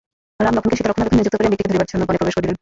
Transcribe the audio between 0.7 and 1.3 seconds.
সীতার রক্ষণাবেক্ষণে